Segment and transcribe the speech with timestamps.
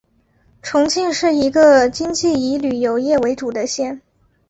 [0.63, 4.01] 重庆是一个经济以旅游业为主的县。